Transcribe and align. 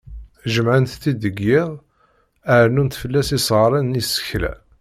Jemεent-t-id 0.53 1.17
deg 1.23 1.37
yiḍ, 1.47 1.69
rennunt 2.63 2.99
fell-as 3.01 3.29
isγaren 3.37 3.91
n 3.93 3.97
yisekla. 3.99 4.53